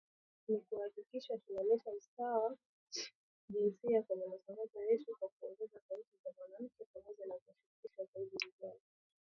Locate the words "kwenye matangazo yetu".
4.01-5.15